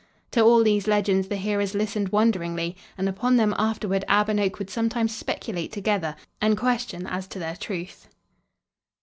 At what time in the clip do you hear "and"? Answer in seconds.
2.97-3.07, 4.29-4.39, 6.41-6.57